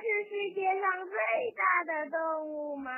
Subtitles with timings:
[0.00, 1.14] 是世界上最
[1.56, 2.18] 大的动
[2.48, 2.90] 物吗？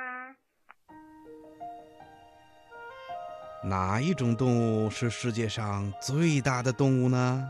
[3.63, 7.49] 哪一种动物是世界上最大的动物呢？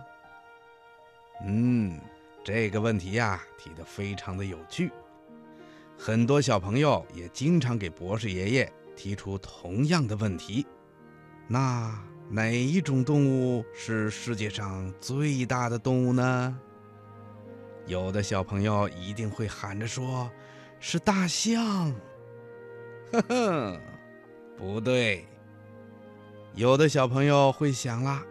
[1.45, 1.99] 嗯
[2.43, 4.91] 这个问题呀提的非常的有趣。
[5.97, 10.65] 很多小朋友也经常给博士爷爷提出同样的问题。
[11.47, 11.93] 那
[12.29, 16.59] 哪一种动物是世界上最大的动物呢？
[17.85, 20.29] 有的小朋友一定会喊着说
[20.79, 21.93] ：“是大象。”
[23.13, 23.81] 呵呵，
[24.57, 25.25] 不对。
[26.55, 28.23] 有的小朋友会想啦，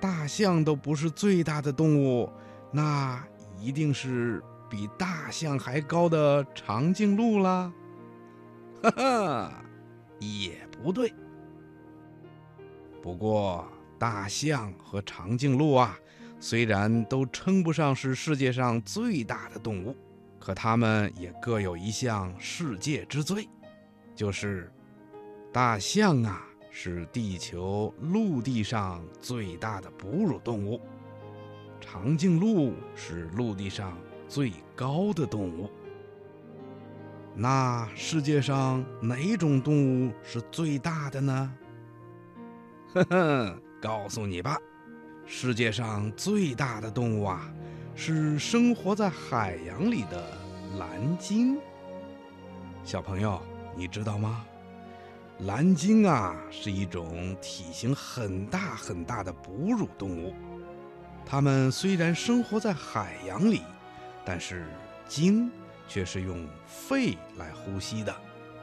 [0.00, 2.30] 大象都不是最大的动物，
[2.72, 3.22] 那
[3.58, 7.72] 一定是比大象还高的长颈鹿啦。
[8.82, 9.64] 哈哈，
[10.18, 11.12] 也不对。
[13.02, 13.64] 不过，
[13.98, 15.96] 大象和长颈鹿啊，
[16.38, 19.96] 虽然都称不上是世界上最大的动物，
[20.38, 23.48] 可它们也各有一项世界之最，
[24.14, 24.72] 就是
[25.52, 26.42] 大象啊。
[26.78, 30.78] 是地球陆地上最大的哺乳动物，
[31.80, 33.96] 长颈鹿是陆地上
[34.28, 35.70] 最高的动物。
[37.34, 41.54] 那世界上哪种动物是最大的呢？
[42.92, 44.60] 呵呵，告诉你吧，
[45.28, 47.52] 世界上最大的动物啊，
[47.96, 50.22] 是生活在海洋里的
[50.78, 51.58] 蓝鲸。
[52.84, 53.42] 小朋友，
[53.76, 54.46] 你知道吗？
[55.40, 60.32] 蓝鲸啊，是一种体型很大很大的哺乳动物。
[61.26, 63.62] 它们虽然生活在海洋里，
[64.24, 64.68] 但是
[65.08, 65.50] 鲸
[65.88, 68.14] 却是用肺来呼吸的，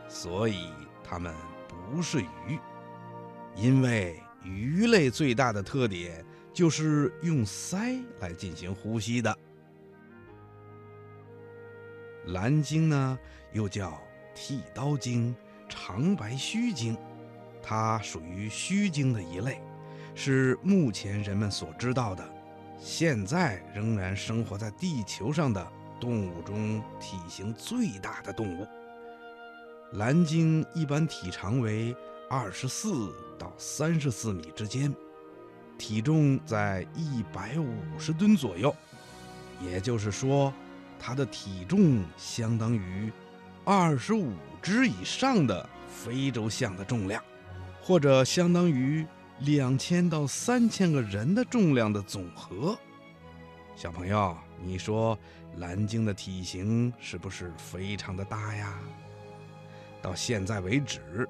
[0.08, 0.70] 所以
[1.04, 1.36] 它们
[1.68, 2.58] 不是鱼。
[3.54, 9.38] 因为鱼类最大的特点就是用鳃来进行呼吸的。
[12.28, 13.20] 蓝鲸呢，
[13.52, 14.00] 又叫
[14.34, 15.36] 剃刀鲸。
[15.70, 16.96] 长白须鲸，
[17.60, 19.60] 它属于须鲸的一类，
[20.14, 22.24] 是目前人们所知道的，
[22.78, 25.68] 现在仍然生活在地球上的
[26.00, 28.68] 动物中体型最大的动物。
[29.94, 31.96] 蓝鲸一般体长为
[32.30, 34.94] 二十四到三十四米之间，
[35.78, 38.76] 体重在一百五十吨左右，
[39.62, 40.54] 也就是说，
[41.00, 43.12] 它的体重相当于。
[43.66, 47.24] 二十五只以上的非洲象的重量，
[47.82, 49.08] 或者相当于
[49.40, 52.78] 两千到三千个人的重量的总和。
[53.74, 55.18] 小朋友，你说
[55.60, 58.78] 蓝鲸的体型是不是非常的大呀？
[60.02, 61.26] 到现在为止，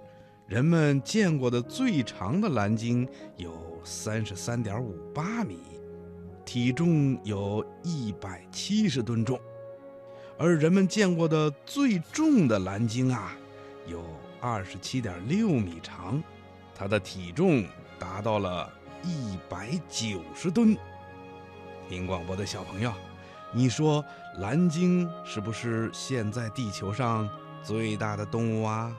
[0.46, 5.58] 人们见过的最长的蓝鲸有三十三点五八米，
[6.44, 9.40] 体重有一百七十吨重。
[10.38, 13.34] 而人们见过的最重的蓝鲸啊，
[13.88, 14.04] 有
[14.42, 16.22] 二十七点六米长，
[16.76, 17.64] 它的体重
[17.98, 18.70] 达到了
[19.02, 20.76] 一百九十吨。
[21.88, 22.92] 听广播的小朋友，
[23.54, 24.04] 你说
[24.40, 27.30] 蓝鲸是不是现在地球上
[27.64, 28.94] 最大的动物啊？